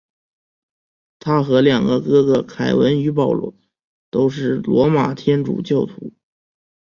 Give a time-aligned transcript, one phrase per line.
[1.19, 3.53] 他和两个哥哥凯文与保罗
[4.09, 6.11] 都是罗马天主教徒。